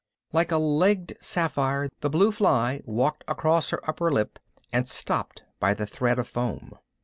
'"Like 0.33 0.51
a 0.51 0.57
legged 0.57 1.15
sapphire 1.21 1.87
the 1.99 2.09
blue 2.09 2.31
fly 2.31 2.81
walked 2.85 3.23
across 3.27 3.69
her 3.69 3.87
upper 3.87 4.11
lip 4.11 4.39
and 4.73 4.89
stopped 4.89 5.43
by 5.59 5.75
the 5.75 5.85
thread 5.85 6.17
of 6.17 6.27
foam. 6.27 6.73